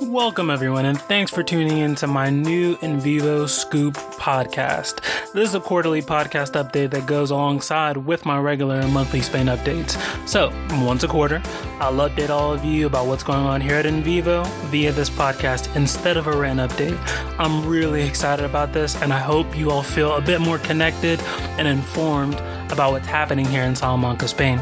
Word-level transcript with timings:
Welcome, 0.00 0.50
everyone, 0.50 0.86
and 0.86 1.00
thanks 1.00 1.32
for 1.32 1.42
tuning 1.42 1.78
in 1.78 1.94
to 1.96 2.06
my 2.06 2.30
new 2.30 2.78
In 2.82 3.00
Vivo 3.00 3.46
Scoop 3.46 3.94
podcast. 3.94 5.00
This 5.32 5.48
is 5.48 5.54
a 5.56 5.60
quarterly 5.60 6.02
podcast 6.02 6.52
update 6.52 6.90
that 6.90 7.06
goes 7.06 7.32
alongside 7.32 7.96
with 7.96 8.24
my 8.24 8.38
regular 8.38 8.86
monthly 8.88 9.22
Spain 9.22 9.46
updates. 9.46 9.96
So, 10.28 10.52
once 10.84 11.02
a 11.02 11.08
quarter, 11.08 11.42
I'll 11.80 12.08
update 12.08 12.28
all 12.28 12.52
of 12.52 12.64
you 12.64 12.86
about 12.86 13.06
what's 13.06 13.22
going 13.22 13.46
on 13.46 13.60
here 13.60 13.76
at 13.76 13.86
In 13.86 14.02
Vivo 14.02 14.42
via 14.66 14.90
this 14.90 15.08
podcast 15.08 15.74
instead 15.76 16.16
of 16.16 16.26
a 16.26 16.36
rant 16.36 16.58
update. 16.58 16.98
I'm 17.38 17.64
really 17.64 18.02
excited 18.02 18.44
about 18.44 18.72
this, 18.72 19.00
and 19.00 19.12
I 19.12 19.20
hope 19.20 19.56
you 19.56 19.70
all 19.70 19.84
feel 19.84 20.16
a 20.16 20.20
bit 20.20 20.40
more 20.40 20.58
connected 20.58 21.20
and 21.56 21.68
informed 21.68 22.34
about 22.72 22.90
what's 22.90 23.06
happening 23.06 23.46
here 23.46 23.62
in 23.62 23.76
Salamanca, 23.76 24.26
Spain. 24.26 24.58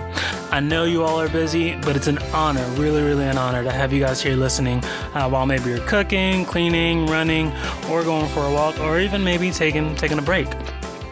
I 0.50 0.61
know 0.61 0.84
you 0.84 1.04
all 1.04 1.18
are 1.18 1.30
busy, 1.30 1.75
but 1.76 1.96
it's 1.96 2.07
an 2.07 2.18
honor, 2.34 2.64
really, 2.72 3.02
really 3.02 3.25
an 3.25 3.39
honor 3.39 3.64
to 3.64 3.72
have 3.72 3.94
you 3.94 4.00
guys 4.00 4.21
here 4.21 4.36
listening 4.36 4.85
uh, 5.14 5.26
while 5.29 5.46
maybe 5.46 5.71
you're 5.71 5.86
cooking, 5.86 6.44
cleaning, 6.44 7.07
running, 7.07 7.50
or 7.90 8.04
going 8.04 8.29
for 8.29 8.44
a 8.44 8.53
walk, 8.53 8.79
or 8.80 9.00
even 9.00 9.25
maybe 9.25 9.50
taking 9.50 9.94
taking 9.96 10.18
a 10.18 10.22
break. 10.22 10.48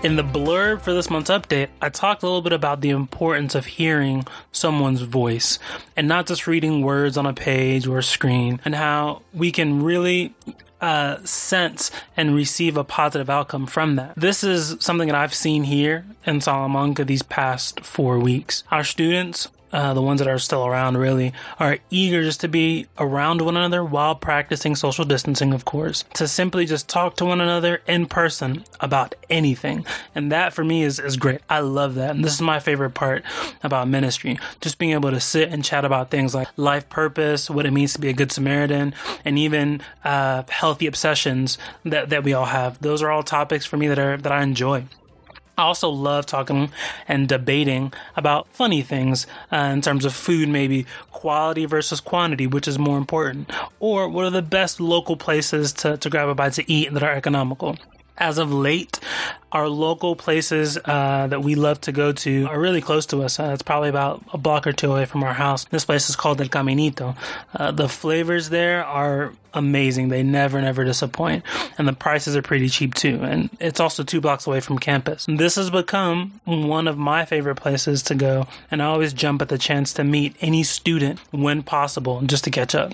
In 0.04 0.16
the 0.16 0.22
blurb 0.22 0.82
for 0.82 0.92
this 0.92 1.08
month's 1.08 1.30
update, 1.30 1.68
I 1.80 1.88
talked 1.88 2.22
a 2.22 2.26
little 2.26 2.42
bit 2.42 2.52
about 2.52 2.82
the 2.82 2.90
importance 2.90 3.54
of 3.54 3.64
hearing 3.64 4.26
someone's 4.52 5.00
voice 5.00 5.58
and 5.96 6.06
not 6.06 6.26
just 6.26 6.46
reading 6.46 6.82
words 6.82 7.16
on 7.16 7.24
a 7.24 7.32
page 7.32 7.86
or 7.86 7.96
a 7.96 8.02
screen, 8.02 8.60
and 8.66 8.74
how 8.74 9.22
we 9.32 9.50
can 9.50 9.82
really 9.82 10.34
uh, 10.82 11.24
sense 11.24 11.90
and 12.18 12.34
receive 12.34 12.76
a 12.76 12.84
positive 12.84 13.30
outcome 13.30 13.64
from 13.64 13.96
that. 13.96 14.12
This 14.14 14.45
is 14.45 14.76
something 14.78 15.09
that 15.09 15.16
I've 15.16 15.32
seen 15.32 15.64
here 15.64 16.04
in 16.26 16.42
Salamanca 16.42 17.06
these 17.06 17.23
past 17.23 17.80
four 17.80 18.18
weeks. 18.18 18.62
Our 18.70 18.84
students 18.84 19.48
uh, 19.74 19.92
the 19.92 20.01
ones 20.01 20.20
that 20.20 20.28
are 20.28 20.38
still 20.38 20.64
around 20.64 20.96
really 20.96 21.33
are 21.59 21.78
eager 21.91 22.23
just 22.23 22.41
to 22.41 22.48
be 22.48 22.87
around 22.96 23.41
one 23.41 23.56
another 23.56 23.84
while 23.84 24.15
practicing 24.15 24.76
social 24.76 25.04
distancing, 25.04 25.52
of 25.52 25.65
course, 25.65 26.04
to 26.15 26.29
simply 26.29 26.65
just 26.65 26.88
talk 26.88 27.16
to 27.16 27.24
one 27.24 27.40
another 27.40 27.82
in 27.88 28.07
person 28.07 28.65
about 28.79 29.16
anything. 29.29 29.85
And 30.15 30.30
that 30.30 30.52
for 30.54 30.63
me 30.63 30.85
is, 30.85 31.01
is 31.01 31.16
great. 31.16 31.40
I 31.51 31.59
love 31.59 31.96
that. 31.96 32.10
And 32.10 32.24
this 32.24 32.35
is 32.35 32.40
my 32.40 32.60
favorite 32.60 32.95
part 32.95 33.24
about 33.65 33.88
ministry 33.88 34.38
just 34.60 34.79
being 34.79 34.93
able 34.93 35.10
to 35.10 35.21
sit 35.21 35.48
and 35.51 35.65
chat 35.65 35.85
about 35.85 36.09
things 36.09 36.35
like 36.35 36.46
life 36.57 36.88
purpose, 36.88 37.51
what 37.51 37.66
it 37.66 37.73
means 37.73 37.95
to 37.95 38.01
be 38.01 38.09
a 38.09 38.13
good 38.13 38.30
Samaritan, 38.30 38.95
and 39.24 39.38
even 39.38 39.80
uh, 40.04 40.45
healthy 40.48 40.87
obsessions 40.87 41.59
that, 41.85 42.10
that 42.10 42.23
we 42.23 42.32
all 42.32 42.45
have. 42.46 42.80
Those 42.80 43.02
are 43.02 43.10
all 43.10 43.24
topics 43.24 43.66
for 43.66 43.76
me 43.76 43.88
that 43.88 43.98
are 43.98 44.16
that 44.18 44.32
I 44.32 44.43
enjoy. 44.43 44.85
I 45.57 45.63
also 45.63 45.88
love 45.88 46.27
talking 46.27 46.71
and 47.07 47.29
debating 47.29 47.93
about 48.16 48.49
funny 48.49 48.83
things 48.83 49.27
uh, 49.52 49.57
in 49.57 49.83
terms 49.83 50.05
of 50.05 50.15
food, 50.15 50.49
maybe 50.49 50.87
quality 51.13 51.65
versus 51.65 52.01
quantity, 52.01 52.47
which 52.47 52.66
is 52.66 52.79
more 52.79 52.99
important, 52.99 53.51
or 53.79 54.09
what 54.09 54.25
are 54.25 54.30
the 54.30 54.43
best 54.43 54.80
local 54.80 55.16
places 55.16 55.73
to, 55.75 55.97
to 55.97 56.10
grab 56.10 56.29
a 56.29 56.35
bite 56.35 56.55
to 56.55 56.71
eat 56.71 56.93
that 56.93 57.02
are 57.02 57.13
economical 57.13 57.77
as 58.16 58.38
of 58.38 58.52
late, 58.52 59.01
our 59.51 59.68
local 59.68 60.16
places 60.16 60.79
uh, 60.84 61.26
that 61.29 61.43
we 61.43 61.54
love 61.54 61.80
to 61.82 61.93
go 61.93 62.12
to 62.12 62.46
are 62.46 62.59
really 62.59 62.80
close 62.80 63.07
to 63.07 63.23
us. 63.23 63.38
Uh, 63.38 63.51
it's 63.52 63.62
probably 63.62 63.88
about 63.88 64.22
a 64.32 64.38
block 64.38 64.66
or 64.66 64.72
two 64.72 64.91
away 64.91 65.04
from 65.04 65.22
our 65.22 65.32
house. 65.32 65.65
This 65.66 65.84
place 65.84 66.09
is 66.09 66.16
called 66.16 66.41
El 66.41 66.48
Caminito. 66.48 67.16
Uh, 67.54 67.70
the 67.70 67.88
flavors 67.88 68.48
there 68.48 68.84
are 68.84 69.32
amazing. 69.53 70.09
They 70.09 70.22
never, 70.22 70.60
never 70.60 70.84
disappoint. 70.84 71.44
And 71.78 71.87
the 71.87 71.92
prices 71.92 72.37
are 72.37 72.42
pretty 72.42 72.69
cheap 72.69 72.94
too. 72.94 73.20
And 73.22 73.48
it's 73.60 73.81
also 73.81 74.03
two 74.03 74.20
blocks 74.20 74.47
away 74.47 74.60
from 74.60 74.78
campus. 74.78 75.26
This 75.28 75.54
has 75.54 75.70
become 75.70 76.41
one 76.44 76.88
of 76.88 76.98
my 76.98 77.25
favorite 77.25 77.56
places 77.56 78.03
to 78.04 78.15
go. 78.15 78.47
And 78.70 78.82
I 78.82 78.87
always 78.87 79.12
jump 79.12 79.41
at 79.42 79.48
the 79.48 79.59
chance 79.59 79.92
to 79.94 80.04
meet 80.04 80.37
any 80.41 80.65
student 80.65 81.20
when 81.31 81.62
possible 81.62 82.20
just 82.22 82.44
to 82.44 82.50
catch 82.50 82.75
up. 82.75 82.92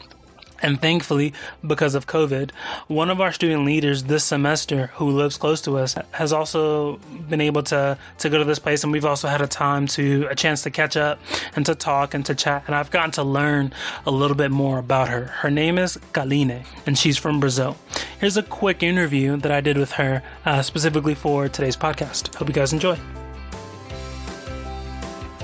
And 0.63 0.81
thankfully, 0.81 1.33
because 1.67 1.95
of 1.95 2.07
COVID, 2.07 2.51
one 2.89 3.11
of 3.11 3.21
our 3.21 3.33
student 3.33 3.65
leaders 3.65 4.05
this 4.05 4.25
semester 4.25 4.89
who 4.95 5.11
lives 5.11 5.37
close 5.37 5.61
to 5.63 5.79
us 5.79 5.95
has 6.13 6.33
also 6.33 6.97
been 7.29 7.41
able 7.41 7.63
to, 7.65 7.99
to 8.19 8.29
go 8.29 8.39
to 8.39 8.45
this 8.45 8.59
place. 8.59 8.85
And 8.85 8.93
we've 8.93 9.05
also 9.05 9.29
had 9.29 9.41
a 9.41 9.47
time 9.47 9.87
to, 9.89 10.27
a 10.31 10.35
chance 10.35 10.63
to 10.63 10.71
catch 10.71 10.97
up 10.97 11.19
and 11.57 11.65
to 11.67 11.75
talk 11.75 12.15
and 12.15 12.25
to 12.27 12.35
chat. 12.35 12.65
And 12.67 12.75
I've 12.75 12.91
gotten 12.91 13.13
to 13.13 13.23
learn 13.23 13.73
a 14.07 14.11
little 14.11 14.37
bit 14.37 14.51
more 14.51 14.79
about 14.79 15.09
her. 15.09 15.27
Her 15.27 15.51
name 15.51 15.79
is 15.79 15.99
Kaline 16.13 16.65
and 16.87 16.99
she's 16.99 17.17
from 17.17 17.41
Brazil. 17.41 17.77
Here's 18.19 18.37
a 18.37 18.43
quick 18.43 18.83
interview 18.83 19.37
that 19.39 19.53
I 19.53 19.61
did 19.61 19.79
with 19.79 19.93
her 19.93 20.23
uh, 20.45 20.63
specifically 20.63 21.15
for 21.15 21.49
today's 21.49 21.77
podcast. 21.77 22.35
Hope 22.35 22.49
you 22.49 22.55
guys 22.55 22.73
enjoy. 22.73 22.99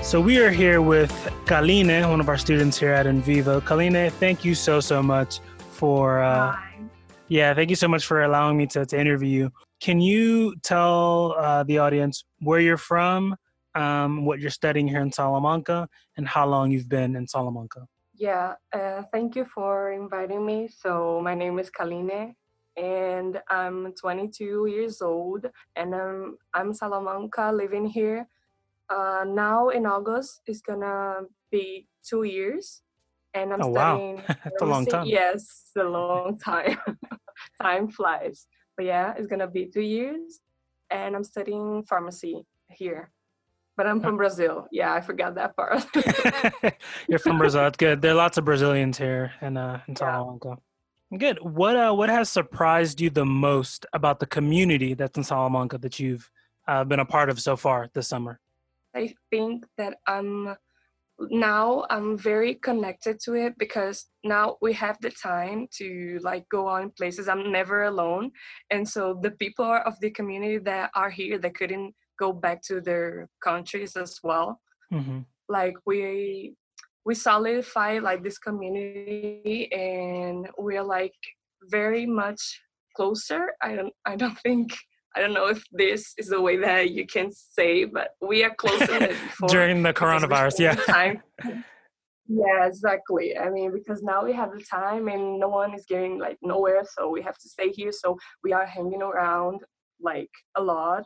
So 0.01 0.21
we 0.21 0.39
are 0.39 0.51
here 0.51 0.81
with 0.81 1.11
Kaline, 1.45 2.09
one 2.09 2.21
of 2.21 2.29
our 2.29 2.37
students 2.37 2.77
here 2.79 2.93
at 2.93 3.05
Invivo. 3.05 3.59
Kaline, 3.61 4.09
thank 4.11 4.45
you 4.45 4.55
so 4.55 4.79
so 4.79 5.03
much 5.03 5.41
for 5.71 6.21
uh, 6.23 6.55
yeah, 7.27 7.53
thank 7.53 7.69
you 7.69 7.75
so 7.75 7.89
much 7.89 8.05
for 8.05 8.23
allowing 8.23 8.57
me 8.57 8.67
to, 8.67 8.85
to 8.85 8.97
interview 8.97 9.27
you. 9.27 9.51
Can 9.81 9.99
you 9.99 10.55
tell 10.63 11.35
uh, 11.37 11.63
the 11.63 11.79
audience 11.79 12.23
where 12.39 12.61
you're 12.61 12.77
from, 12.77 13.35
um, 13.75 14.23
what 14.23 14.39
you're 14.39 14.49
studying 14.49 14.87
here 14.87 15.01
in 15.01 15.11
Salamanca, 15.11 15.89
and 16.15 16.25
how 16.25 16.47
long 16.47 16.71
you've 16.71 16.87
been 16.87 17.15
in 17.17 17.27
Salamanca? 17.27 17.85
Yeah, 18.15 18.53
uh, 18.71 19.03
thank 19.11 19.35
you 19.35 19.45
for 19.45 19.91
inviting 19.91 20.45
me. 20.45 20.69
So 20.69 21.19
my 21.21 21.35
name 21.35 21.59
is 21.59 21.69
Kaline, 21.69 22.33
and 22.77 23.41
I'm 23.49 23.93
22 23.93 24.67
years 24.67 25.01
old, 25.01 25.47
and 25.75 25.93
I'm 25.93 26.37
I'm 26.53 26.73
Salamanca 26.73 27.51
living 27.51 27.87
here 27.87 28.27
uh, 28.89 29.25
now 29.27 29.69
in 29.69 29.85
August 29.85 30.41
it's 30.45 30.61
gonna 30.61 31.21
be 31.51 31.87
two 32.07 32.23
years, 32.23 32.81
and 33.33 33.53
I'm 33.53 33.61
oh, 33.61 33.73
studying. 33.73 34.15
Wow. 34.17 34.23
That's 34.43 34.61
a 34.61 34.65
long 34.65 34.85
time. 34.85 35.05
Yes, 35.07 35.41
it's 35.41 35.75
a 35.75 35.83
long 35.83 36.37
time. 36.37 36.77
time 37.61 37.89
flies, 37.89 38.47
but 38.75 38.85
yeah, 38.85 39.13
it's 39.17 39.27
gonna 39.27 39.47
be 39.47 39.65
two 39.65 39.81
years, 39.81 40.39
and 40.89 41.15
I'm 41.15 41.23
studying 41.23 41.83
pharmacy 41.83 42.45
here. 42.69 43.11
But 43.75 43.85
I'm 43.85 44.01
from 44.01 44.17
Brazil. 44.17 44.67
Yeah, 44.71 44.91
I 44.91 45.01
forgot 45.01 45.35
that 45.35 45.55
part. 45.55 45.85
You're 47.07 47.19
from 47.19 47.37
Brazil. 47.37 47.61
That's 47.61 47.77
good. 47.77 48.01
There 48.01 48.11
are 48.11 48.15
lots 48.15 48.39
of 48.39 48.43
Brazilians 48.43 48.97
here 48.97 49.33
in 49.41 49.55
uh, 49.55 49.81
in 49.87 49.95
Salamanca. 49.95 50.57
Yeah. 51.11 51.17
Good. 51.19 51.39
What 51.41 51.77
uh, 51.77 51.93
what 51.93 52.09
has 52.09 52.29
surprised 52.29 52.99
you 52.99 53.09
the 53.09 53.25
most 53.25 53.85
about 53.93 54.19
the 54.19 54.25
community 54.25 54.95
that's 54.95 55.15
in 55.17 55.23
Salamanca 55.23 55.77
that 55.77 55.99
you've 55.99 56.29
uh, 56.67 56.83
been 56.85 56.99
a 56.99 57.05
part 57.05 57.29
of 57.29 57.39
so 57.39 57.55
far 57.55 57.89
this 57.93 58.07
summer? 58.07 58.39
I 58.97 59.13
think 59.29 59.65
that 59.77 59.97
I'm 60.07 60.55
now 61.19 61.85
I'm 61.89 62.17
very 62.17 62.55
connected 62.55 63.19
to 63.25 63.33
it 63.33 63.53
because 63.57 64.05
now 64.23 64.57
we 64.61 64.73
have 64.73 64.97
the 65.01 65.11
time 65.11 65.67
to 65.77 66.19
like 66.21 66.45
go 66.49 66.67
on 66.67 66.91
places. 66.91 67.27
I'm 67.27 67.51
never 67.51 67.83
alone. 67.83 68.31
And 68.69 68.87
so 68.87 69.19
the 69.21 69.31
people 69.31 69.71
of 69.85 69.95
the 69.99 70.11
community 70.11 70.59
that 70.59 70.91
are 70.95 71.09
here 71.09 71.37
that 71.39 71.55
couldn't 71.55 71.93
go 72.19 72.33
back 72.33 72.61
to 72.63 72.81
their 72.81 73.29
countries 73.43 73.95
as 73.95 74.19
well. 74.23 74.59
Mm-hmm. 74.93 75.19
Like 75.49 75.75
we 75.85 76.55
we 77.05 77.15
solidify 77.15 77.99
like 77.99 78.21
this 78.23 78.37
community 78.37 79.71
and 79.71 80.49
we're 80.57 80.83
like 80.83 81.15
very 81.63 82.05
much 82.05 82.41
closer. 82.95 83.53
I 83.61 83.75
don't 83.75 83.93
I 84.05 84.15
don't 84.15 84.39
think 84.45 84.69
I 85.17 85.19
don't 85.21 85.33
know 85.33 85.47
if 85.47 85.63
this 85.71 86.13
is 86.19 86.27
the 86.27 86.39
way 86.39 86.57
that 86.57 86.91
you 86.91 87.07
can 87.07 87.31
say, 87.31 87.85
but 87.85 88.09
we 88.21 88.43
are 88.43 88.53
closer. 88.53 89.15
During 89.47 89.81
the 89.81 89.91
coronavirus, 89.91 90.59
yeah. 90.59 90.75
Time. 90.75 91.23
yeah, 92.27 92.67
exactly. 92.67 93.35
I 93.35 93.49
mean, 93.49 93.73
because 93.73 94.03
now 94.03 94.23
we 94.23 94.33
have 94.33 94.51
the 94.51 94.63
time 94.63 95.07
and 95.07 95.39
no 95.39 95.47
one 95.47 95.73
is 95.73 95.85
getting 95.89 96.19
like 96.19 96.37
nowhere, 96.43 96.83
so 96.95 97.09
we 97.09 97.23
have 97.23 97.37
to 97.39 97.49
stay 97.49 97.69
here. 97.69 97.91
So 97.91 98.19
we 98.43 98.53
are 98.53 98.67
hanging 98.67 99.01
around 99.01 99.61
like 99.99 100.29
a 100.55 100.61
lot, 100.61 101.05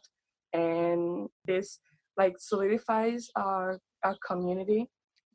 and 0.52 1.30
this 1.46 1.80
like 2.18 2.36
solidifies 2.38 3.30
our 3.38 3.80
our 4.04 4.18
community 4.28 4.90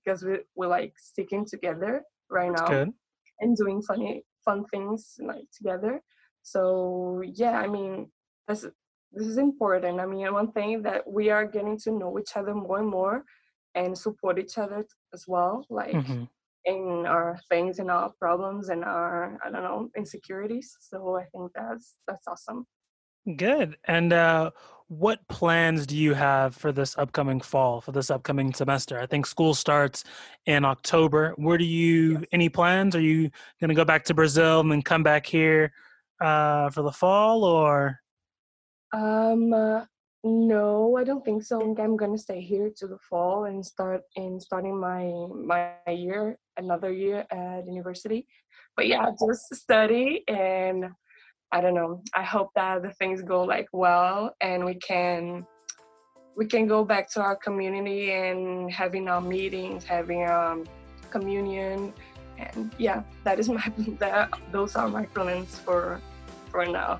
because 0.04 0.22
we 0.22 0.40
we're 0.54 0.66
like 0.66 0.92
sticking 0.98 1.46
together 1.46 2.02
right 2.30 2.50
That's 2.54 2.70
now 2.70 2.84
good. 2.84 2.92
and 3.40 3.56
doing 3.56 3.80
funny 3.80 4.22
fun 4.44 4.66
things 4.66 5.14
like 5.20 5.46
together. 5.56 6.02
So 6.42 7.22
yeah, 7.24 7.58
I 7.58 7.68
mean, 7.68 8.08
this 8.48 8.66
this 9.12 9.26
is 9.26 9.38
important. 9.38 10.00
I 10.00 10.06
mean, 10.06 10.32
one 10.32 10.52
thing 10.52 10.82
that 10.82 11.10
we 11.10 11.30
are 11.30 11.46
getting 11.46 11.78
to 11.80 11.90
know 11.90 12.18
each 12.18 12.36
other 12.36 12.54
more 12.54 12.78
and 12.78 12.88
more, 12.88 13.24
and 13.74 13.96
support 13.96 14.38
each 14.38 14.58
other 14.58 14.84
as 15.14 15.24
well, 15.26 15.64
like 15.70 15.92
mm-hmm. 15.92 16.24
in 16.64 17.06
our 17.06 17.38
things 17.48 17.78
and 17.78 17.90
our 17.90 18.12
problems 18.18 18.68
and 18.68 18.84
our 18.84 19.38
I 19.44 19.50
don't 19.50 19.62
know 19.62 19.88
insecurities. 19.96 20.76
So 20.80 21.16
I 21.16 21.24
think 21.32 21.52
that's 21.54 21.96
that's 22.06 22.26
awesome. 22.26 22.66
Good. 23.36 23.76
And 23.86 24.12
uh, 24.12 24.50
what 24.86 25.18
plans 25.28 25.84
do 25.84 25.96
you 25.96 26.14
have 26.14 26.54
for 26.54 26.70
this 26.70 26.96
upcoming 26.96 27.40
fall, 27.40 27.80
for 27.80 27.90
this 27.90 28.08
upcoming 28.08 28.54
semester? 28.54 29.00
I 29.00 29.06
think 29.06 29.26
school 29.26 29.52
starts 29.52 30.04
in 30.46 30.64
October. 30.64 31.34
Where 31.36 31.58
do 31.58 31.64
you, 31.64 32.12
yes. 32.12 32.24
any 32.30 32.48
plans? 32.48 32.94
Are 32.94 33.00
you 33.00 33.30
going 33.60 33.68
to 33.68 33.74
go 33.74 33.84
back 33.84 34.04
to 34.04 34.14
Brazil 34.14 34.60
and 34.60 34.70
then 34.70 34.80
come 34.80 35.02
back 35.02 35.26
here 35.26 35.72
uh, 36.20 36.70
for 36.70 36.82
the 36.82 36.92
fall 36.92 37.42
or? 37.42 37.98
Um, 38.96 39.52
uh, 39.52 39.84
No, 40.24 40.96
I 40.96 41.04
don't 41.04 41.24
think 41.24 41.44
so. 41.44 41.60
I 41.60 41.64
think 41.64 41.78
I'm 41.78 41.96
gonna 41.96 42.18
stay 42.18 42.40
here 42.40 42.70
to 42.78 42.86
the 42.88 42.98
fall 43.08 43.44
and 43.44 43.64
start 43.64 44.02
in 44.16 44.40
starting 44.40 44.76
my 44.80 45.04
my 45.52 45.76
year, 45.86 46.38
another 46.56 46.90
year 46.92 47.26
at 47.30 47.66
university. 47.66 48.26
But 48.76 48.88
yeah, 48.88 49.12
just 49.22 49.54
study 49.54 50.24
and 50.26 50.86
I 51.52 51.60
don't 51.60 51.74
know. 51.74 52.02
I 52.14 52.24
hope 52.24 52.50
that 52.56 52.82
the 52.82 52.92
things 52.98 53.22
go 53.22 53.44
like 53.44 53.68
well 53.72 54.34
and 54.40 54.64
we 54.64 54.74
can 54.74 55.46
we 56.36 56.46
can 56.46 56.66
go 56.66 56.84
back 56.84 57.08
to 57.14 57.20
our 57.20 57.36
community 57.36 58.10
and 58.10 58.72
having 58.72 59.08
our 59.08 59.20
meetings, 59.20 59.84
having 59.84 60.28
um 60.28 60.64
communion 61.10 61.92
and 62.38 62.74
yeah, 62.78 63.02
that 63.24 63.38
is 63.38 63.48
my 63.48 63.68
that 64.02 64.30
those 64.50 64.74
are 64.74 64.88
my 64.88 65.06
plans 65.14 65.52
for 65.64 66.00
for 66.50 66.66
now. 66.66 66.98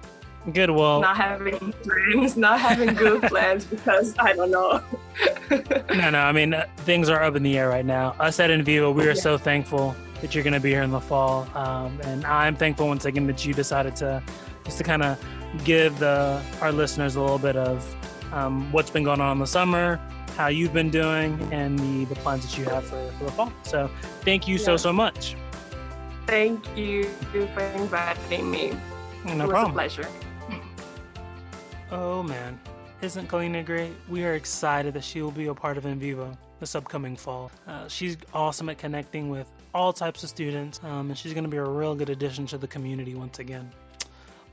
Good. 0.53 0.71
Well, 0.71 1.01
not 1.01 1.17
having 1.17 1.73
plans, 1.73 2.37
not 2.37 2.61
having 2.61 2.95
good 2.95 3.23
plans 3.31 3.65
because 3.65 4.15
I 4.19 4.33
don't 4.33 4.51
know. 4.51 4.81
no, 5.51 6.11
no. 6.11 6.19
I 6.19 6.33
mean, 6.33 6.55
uh, 6.55 6.67
things 6.79 7.09
are 7.09 7.23
up 7.23 7.35
in 7.35 7.43
the 7.43 7.59
air 7.59 7.69
right 7.69 7.85
now. 7.85 8.15
Us 8.21 8.39
at 8.39 8.51
In 8.51 8.63
Vivo, 8.63 8.93
we 8.93 9.05
are 9.05 9.09
yeah. 9.09 9.15
so 9.15 9.39
thankful 9.39 9.97
that 10.21 10.35
you're 10.35 10.45
going 10.45 10.55
to 10.55 10.61
be 10.61 10.71
here 10.71 10.83
in 10.83 10.91
the 10.91 11.01
fall, 11.01 11.49
um, 11.55 11.99
and 12.05 12.25
I'm 12.25 12.55
thankful 12.55 12.87
once 12.87 13.05
again 13.05 13.27
that 13.27 13.45
you 13.45 13.55
decided 13.55 13.97
to 13.97 14.23
just 14.65 14.79
to 14.79 14.85
kind 14.85 15.03
of 15.03 15.19
give 15.65 15.99
the 15.99 16.41
our 16.61 16.73
listeners 16.73 17.17
a 17.17 17.21
little 17.21 17.39
bit 17.39 17.57
of 17.57 17.85
um, 18.33 18.71
what's 18.73 18.91
been 18.91 19.05
going 19.05 19.21
on 19.21 19.33
in 19.33 19.39
the 19.39 19.47
summer, 19.47 20.01
how 20.37 20.47
you've 20.47 20.73
been 20.73 20.91
doing, 20.91 21.41
and 21.53 21.79
the 21.79 22.05
the 22.05 22.21
plans 22.21 22.45
that 22.45 22.57
you 22.57 22.65
have 22.67 22.85
for, 22.85 23.11
for 23.19 23.25
the 23.25 23.33
fall. 23.33 23.53
So, 23.65 23.91
thank 24.21 24.47
you 24.47 24.57
yeah. 24.57 24.65
so 24.65 24.77
so 24.77 24.93
much. 24.93 25.35
Thank 26.27 26.77
you 26.77 27.05
for 27.33 27.61
inviting 27.61 28.51
me. 28.51 28.73
No 29.25 29.33
it 29.33 29.39
was 29.39 29.51
problem. 29.51 29.71
a 29.71 29.75
pleasure. 29.75 30.09
Oh 31.93 32.21
man, 32.21 32.59
isn't 33.01 33.29
Kalina 33.29 33.65
great? 33.65 33.93
We 34.09 34.25
are 34.25 34.35
excited 34.35 34.95
that 34.95 35.05
she 35.05 35.23
will 35.23 35.31
be 35.31 35.47
a 35.47 35.55
part 35.55 35.79
of 35.79 35.87
In 35.87 36.01
Vivo 36.01 36.37
this 36.59 36.75
upcoming 36.75 37.15
fall. 37.15 37.53
Uh, 37.67 37.87
she's 37.87 38.17
awesome 38.35 38.69
at 38.69 38.79
connecting 38.79 39.31
with 39.31 39.49
all 39.73 39.93
types 39.93 40.25
of 40.25 40.29
students, 40.29 40.81
um, 40.83 41.11
and 41.11 41.17
she's 41.17 41.33
going 41.33 41.45
to 41.45 41.51
be 41.51 41.59
a 41.59 41.65
real 41.65 41.95
good 41.95 42.11
addition 42.11 42.45
to 42.47 42.59
the 42.59 42.67
community 42.67 43.15
once 43.15 43.39
again. 43.39 43.71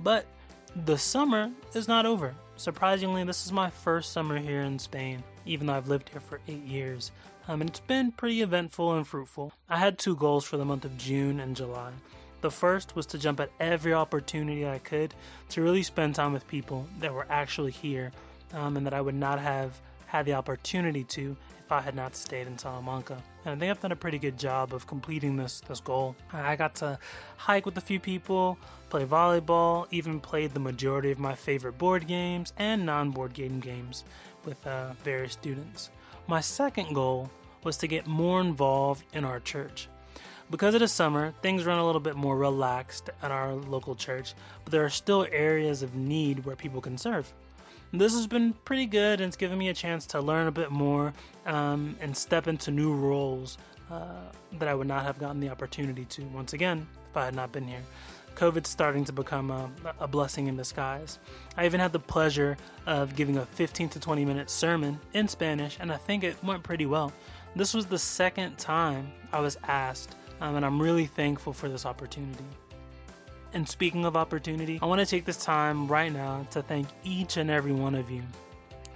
But 0.02 0.26
the 0.86 0.98
summer 0.98 1.50
is 1.74 1.88
not 1.88 2.06
over. 2.06 2.36
Surprisingly, 2.56 3.24
this 3.24 3.46
is 3.46 3.52
my 3.52 3.70
first 3.70 4.12
summer 4.12 4.38
here 4.38 4.62
in 4.62 4.78
Spain, 4.78 5.24
even 5.48 5.66
though 5.66 5.74
I've 5.74 5.88
lived 5.88 6.10
here 6.10 6.22
for 6.22 6.40
eight 6.48 6.64
years. 6.66 7.12
Um, 7.48 7.62
and 7.62 7.70
it's 7.70 7.80
been 7.80 8.12
pretty 8.12 8.42
eventful 8.42 8.94
and 8.94 9.08
fruitful. 9.08 9.54
I 9.70 9.78
had 9.78 9.98
two 9.98 10.16
goals 10.16 10.46
for 10.46 10.58
the 10.58 10.66
month 10.66 10.86
of 10.86 10.98
June 10.98 11.40
and 11.40 11.56
July. 11.56 11.92
The 12.44 12.52
first 12.52 12.94
was 12.94 13.06
to 13.06 13.18
jump 13.18 13.40
at 13.40 13.52
every 13.62 13.94
opportunity 13.94 14.68
I 14.68 14.80
could 14.80 15.16
to 15.48 15.62
really 15.62 15.82
spend 15.82 16.16
time 16.16 16.34
with 16.34 16.46
people 16.46 16.86
that 17.00 17.14
were 17.14 17.26
actually 17.30 17.72
here 17.72 18.12
um, 18.52 18.76
and 18.76 18.86
that 18.86 18.94
I 18.94 19.00
would 19.00 19.16
not 19.16 19.40
have 19.40 19.80
had 20.08 20.26
the 20.26 20.34
opportunity 20.34 21.06
to 21.06 21.38
if 21.64 21.72
I 21.72 21.80
had 21.80 21.96
not 21.96 22.18
stayed 22.18 22.48
in 22.48 22.58
Salamanca. 22.58 23.24
And 23.46 23.56
I 23.56 23.58
think 23.58 23.72
I've 23.72 23.80
done 23.80 23.94
a 23.94 23.96
pretty 23.96 24.20
good 24.20 24.38
job 24.38 24.74
of 24.74 24.86
completing 24.88 25.38
this 25.38 25.62
this 25.62 25.80
goal. 25.80 26.18
I 26.34 26.58
got 26.58 26.76
to 26.76 27.00
hike 27.38 27.66
with 27.66 27.78
a 27.78 27.82
few 27.82 28.02
people, 28.02 28.58
play 28.90 29.06
volleyball, 29.06 29.88
even 29.92 30.20
played 30.20 30.54
the 30.54 30.60
majority 30.60 31.12
of 31.12 31.20
my 31.20 31.36
favorite 31.36 31.78
board 31.78 32.08
games 32.08 32.52
and 32.58 32.86
non-board 32.86 33.34
game 33.34 33.62
games 33.62 34.04
with 34.44 34.68
uh, 34.68 34.92
various 35.02 35.32
students. 35.32 35.92
My 36.28 36.42
second 36.42 36.94
goal 36.94 37.32
was 37.64 37.78
to 37.78 37.88
get 37.88 38.06
more 38.06 38.42
involved 38.42 39.06
in 39.14 39.24
our 39.24 39.40
church. 39.40 39.88
Because 40.50 40.76
it 40.76 40.82
is 40.82 40.92
summer, 40.92 41.34
things 41.42 41.66
run 41.66 41.80
a 41.80 41.86
little 41.86 42.02
bit 42.02 42.16
more 42.16 42.38
relaxed 42.38 43.10
at 43.22 43.32
our 43.32 43.54
local 43.54 43.96
church, 43.96 44.34
but 44.64 44.72
there 44.72 44.84
are 44.84 44.90
still 44.90 45.26
areas 45.32 45.82
of 45.82 45.96
need 45.96 46.46
where 46.46 46.56
people 46.56 46.82
can 46.82 46.98
serve. 46.98 47.32
This 47.92 48.14
has 48.16 48.26
been 48.26 48.54
pretty 48.66 48.88
good 48.88 49.22
and 49.22 49.28
it's 49.28 49.38
given 49.38 49.58
me 49.58 49.70
a 49.70 49.74
chance 49.74 50.08
to 50.08 50.20
learn 50.20 50.48
a 50.48 50.52
bit 50.52 50.72
more 50.72 51.14
um, 51.46 51.96
and 52.02 52.16
step 52.18 52.48
into 52.48 52.72
new 52.72 52.92
roles 52.92 53.60
uh, 53.92 54.16
that 54.54 54.68
I 54.68 54.74
would 54.74 54.88
not 54.88 55.04
have 55.04 55.20
gotten 55.20 55.40
the 55.40 55.50
opportunity 55.50 56.06
to 56.06 56.24
once 56.26 56.54
again 56.54 56.88
if 57.12 57.18
I 57.18 57.26
had 57.26 57.36
not 57.36 57.52
been 57.52 57.68
here. 57.68 57.84
COVID's 58.34 58.70
starting 58.70 59.06
to 59.06 59.14
become 59.14 59.52
a, 59.52 59.70
a, 60.00 60.08
blessing 60.08 60.48
in 60.48 60.58
disguise. 60.58 61.20
I 61.56 61.66
even 61.68 61.80
had 61.80 61.94
the 61.94 62.00
pleasure 62.00 62.58
of 62.88 63.16
giving 63.16 63.38
a 63.38 63.46
15 63.46 63.90
to 63.90 64.00
20 64.00 64.26
minute 64.26 64.50
sermon 64.50 65.00
in 65.14 65.28
Spanish, 65.28 65.78
and 65.80 65.92
I 65.92 65.98
think 65.98 66.24
it 66.24 66.44
went 66.44 66.64
pretty 66.64 66.88
well. 66.88 67.14
This 67.56 67.76
was 67.76 67.86
the 67.86 68.00
second 68.00 68.58
time 68.58 69.12
I 69.32 69.40
was 69.40 69.56
asked 69.68 70.16
um, 70.44 70.56
and 70.58 70.66
I'm 70.66 70.82
really 70.82 71.06
thankful 71.06 71.54
for 71.54 71.70
this 71.70 71.86
opportunity. 71.86 72.44
And 73.54 73.66
speaking 73.68 74.04
of 74.04 74.18
opportunity, 74.18 74.78
I 74.82 74.86
want 74.86 75.00
to 75.00 75.06
take 75.06 75.24
this 75.24 75.38
time 75.38 75.88
right 75.88 76.12
now 76.12 76.46
to 76.52 76.62
thank 76.62 76.90
each 77.06 77.38
and 77.38 77.50
every 77.50 77.72
one 77.72 77.96
of 77.96 78.12
you 78.12 78.24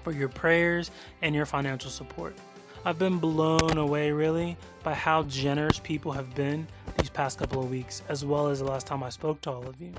for 0.03 0.11
your 0.11 0.27
prayers 0.27 0.91
and 1.21 1.33
your 1.33 1.45
financial 1.45 1.89
support. 1.89 2.35
I've 2.83 2.99
been 2.99 3.17
blown 3.17 3.77
away 3.77 4.11
really 4.11 4.57
by 4.83 4.93
how 4.93 5.23
generous 5.23 5.79
people 5.79 6.11
have 6.11 6.35
been 6.35 6.67
these 6.97 7.09
past 7.09 7.39
couple 7.39 7.63
of 7.63 7.69
weeks, 7.69 8.03
as 8.09 8.25
well 8.25 8.49
as 8.49 8.59
the 8.59 8.65
last 8.65 8.85
time 8.85 9.01
I 9.01 9.09
spoke 9.09 9.39
to 9.41 9.51
all 9.51 9.65
of 9.65 9.79
you. 9.79 9.93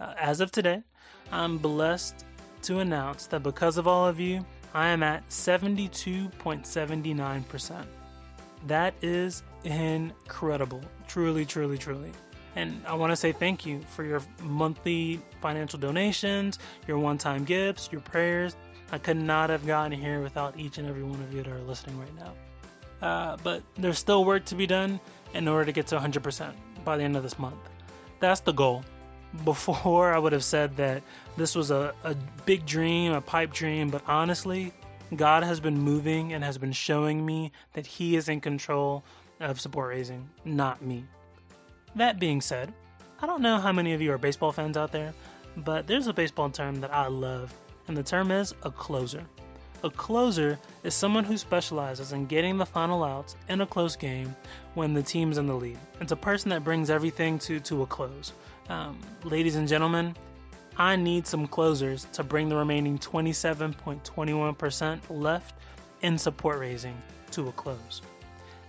Uh, 0.00 0.14
as 0.18 0.40
of 0.40 0.50
today, 0.50 0.82
I'm 1.30 1.58
blessed 1.58 2.24
to 2.62 2.80
announce 2.80 3.26
that 3.26 3.44
because 3.44 3.78
of 3.78 3.86
all 3.86 4.08
of 4.08 4.18
you, 4.18 4.44
I 4.74 4.88
am 4.88 5.04
at 5.04 5.28
72.79%. 5.28 7.86
That 8.66 8.94
is 9.00 9.44
incredible. 9.64 10.82
Truly, 11.06 11.44
truly, 11.44 11.78
truly. 11.78 12.12
And 12.56 12.82
I 12.86 12.94
want 12.94 13.12
to 13.12 13.16
say 13.16 13.32
thank 13.32 13.64
you 13.64 13.80
for 13.88 14.04
your 14.04 14.20
monthly 14.42 15.20
financial 15.40 15.78
donations, 15.78 16.58
your 16.86 16.98
one 16.98 17.18
time 17.18 17.44
gifts, 17.44 17.88
your 17.92 18.00
prayers. 18.00 18.56
I 18.90 18.98
could 18.98 19.16
not 19.16 19.50
have 19.50 19.66
gotten 19.66 19.92
here 19.92 20.22
without 20.22 20.58
each 20.58 20.78
and 20.78 20.88
every 20.88 21.02
one 21.02 21.20
of 21.20 21.32
you 21.32 21.42
that 21.42 21.52
are 21.52 21.60
listening 21.60 21.98
right 21.98 22.14
now. 22.16 23.06
Uh, 23.06 23.36
but 23.44 23.62
there's 23.76 23.98
still 23.98 24.24
work 24.24 24.44
to 24.46 24.54
be 24.54 24.66
done 24.66 24.98
in 25.34 25.46
order 25.46 25.66
to 25.66 25.72
get 25.72 25.86
to 25.88 25.98
100% 25.98 26.52
by 26.84 26.96
the 26.96 27.02
end 27.02 27.16
of 27.16 27.22
this 27.22 27.38
month. 27.38 27.58
That's 28.18 28.40
the 28.40 28.52
goal. 28.52 28.82
Before, 29.44 30.14
I 30.14 30.18
would 30.18 30.32
have 30.32 30.42
said 30.42 30.76
that 30.78 31.02
this 31.36 31.54
was 31.54 31.70
a, 31.70 31.94
a 32.02 32.16
big 32.46 32.64
dream, 32.64 33.12
a 33.12 33.20
pipe 33.20 33.52
dream, 33.52 33.90
but 33.90 34.02
honestly, 34.06 34.72
God 35.14 35.42
has 35.42 35.60
been 35.60 35.78
moving 35.78 36.32
and 36.32 36.42
has 36.42 36.58
been 36.58 36.72
showing 36.72 37.24
me 37.24 37.52
that 37.74 37.86
He 37.86 38.16
is 38.16 38.28
in 38.28 38.40
control 38.40 39.04
of 39.40 39.60
support 39.60 39.88
raising, 39.88 40.28
not 40.44 40.82
me. 40.82 41.04
That 41.96 42.20
being 42.20 42.40
said, 42.40 42.72
I 43.20 43.26
don't 43.26 43.42
know 43.42 43.58
how 43.58 43.72
many 43.72 43.92
of 43.92 44.00
you 44.00 44.12
are 44.12 44.18
baseball 44.18 44.52
fans 44.52 44.76
out 44.76 44.92
there, 44.92 45.12
but 45.58 45.86
there's 45.86 46.06
a 46.06 46.12
baseball 46.12 46.50
term 46.50 46.80
that 46.80 46.92
I 46.92 47.08
love, 47.08 47.52
and 47.88 47.96
the 47.96 48.02
term 48.02 48.30
is 48.30 48.54
a 48.62 48.70
closer. 48.70 49.24
A 49.84 49.90
closer 49.90 50.58
is 50.82 50.94
someone 50.94 51.24
who 51.24 51.36
specializes 51.36 52.12
in 52.12 52.26
getting 52.26 52.58
the 52.58 52.66
final 52.66 53.04
outs 53.04 53.36
in 53.48 53.60
a 53.60 53.66
close 53.66 53.94
game 53.94 54.34
when 54.74 54.92
the 54.92 55.02
team's 55.02 55.38
in 55.38 55.46
the 55.46 55.54
lead. 55.54 55.78
It's 56.00 56.12
a 56.12 56.16
person 56.16 56.48
that 56.50 56.64
brings 56.64 56.90
everything 56.90 57.38
to, 57.40 57.60
to 57.60 57.82
a 57.82 57.86
close. 57.86 58.32
Um, 58.68 58.98
ladies 59.22 59.54
and 59.54 59.68
gentlemen, 59.68 60.16
I 60.76 60.96
need 60.96 61.26
some 61.26 61.46
closers 61.46 62.06
to 62.12 62.24
bring 62.24 62.48
the 62.48 62.56
remaining 62.56 62.98
27.21% 62.98 65.00
left 65.10 65.54
in 66.02 66.18
support 66.18 66.58
raising 66.58 67.00
to 67.32 67.48
a 67.48 67.52
close. 67.52 68.02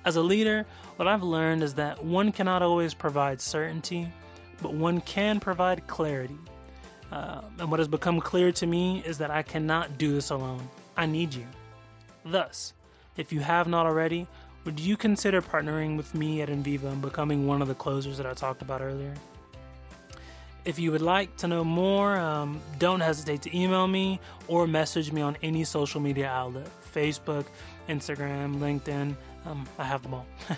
As 0.06 0.16
a 0.16 0.22
leader, 0.22 0.66
what 0.96 1.08
I've 1.08 1.24
learned 1.24 1.64
is 1.64 1.74
that 1.76 2.04
one 2.04 2.32
cannot 2.32 2.62
always 2.62 2.94
provide 2.94 3.42
certainty, 3.42 4.08
but 4.62 4.74
one 4.74 5.02
can 5.02 5.40
provide 5.40 5.86
clarity. 5.88 6.38
Uh, 7.12 7.42
and 7.60 7.70
what 7.70 7.80
has 7.80 7.88
become 7.88 8.22
clear 8.22 8.52
to 8.52 8.66
me 8.66 9.04
is 9.06 9.18
that 9.18 9.32
I 9.32 9.42
cannot 9.42 9.98
do 9.98 10.14
this 10.14 10.30
alone. 10.30 10.68
I 10.96 11.06
need 11.06 11.34
you. 11.34 11.46
Thus, 12.24 12.74
if 13.18 13.34
you 13.34 13.40
have 13.40 13.68
not 13.68 13.86
already, 13.86 14.28
would 14.66 14.80
you 14.80 14.96
consider 14.96 15.42
partnering 15.42 15.98
with 15.98 16.14
me 16.14 16.42
at 16.42 16.50
In 16.50 16.62
Vivo 16.62 16.90
and 16.90 17.02
becoming 17.02 17.48
one 17.48 17.62
of 17.62 17.68
the 17.68 17.76
closers 17.76 18.18
that 18.18 18.26
I 18.26 18.34
talked 18.34 18.62
about 18.62 18.82
earlier? 18.82 19.14
If 20.66 20.78
you 20.78 20.92
would 20.92 21.02
like 21.02 21.36
to 21.38 21.48
know 21.48 21.64
more, 21.64 22.18
um, 22.18 22.60
don't 22.78 23.00
hesitate 23.00 23.42
to 23.44 23.58
email 23.58 23.88
me 23.88 24.20
or 24.48 24.68
message 24.68 25.12
me 25.12 25.22
on 25.22 25.38
any 25.42 25.64
social 25.64 26.02
media 26.02 26.28
outlet 26.28 26.68
Facebook, 26.94 27.46
Instagram, 27.88 28.60
LinkedIn. 28.60 29.16
Um, 29.46 29.68
I 29.78 29.84
have 29.84 30.04
them 30.04 30.14
all. 30.14 30.26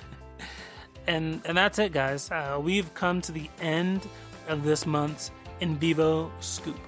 and, 1.08 1.42
and 1.46 1.58
that's 1.58 1.80
it, 1.80 1.94
guys. 1.94 2.30
Uh, 2.32 2.60
we've 2.62 2.94
come 2.94 3.22
to 3.22 3.32
the 3.32 3.50
end 3.60 4.08
of 4.48 4.64
this 4.64 4.86
month's 4.86 5.32
In 5.60 5.78
Vivo 5.78 6.32
Scoop. 6.40 6.80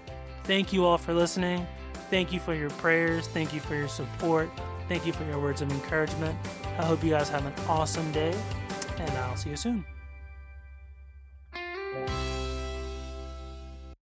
Thank 0.43 0.73
you 0.73 0.85
all 0.85 0.97
for 0.97 1.13
listening. 1.13 1.65
Thank 2.09 2.33
you 2.33 2.39
for 2.39 2.53
your 2.53 2.69
prayers. 2.71 3.27
Thank 3.27 3.53
you 3.53 3.59
for 3.59 3.75
your 3.75 3.87
support. 3.87 4.49
Thank 4.87 5.05
you 5.05 5.13
for 5.13 5.23
your 5.25 5.39
words 5.39 5.61
of 5.61 5.71
encouragement. 5.71 6.37
I 6.77 6.85
hope 6.85 7.03
you 7.03 7.11
guys 7.11 7.29
have 7.29 7.45
an 7.45 7.53
awesome 7.67 8.11
day, 8.11 8.35
and 8.97 9.11
I'll 9.11 9.37
see 9.37 9.51
you 9.51 9.55
soon. 9.55 9.85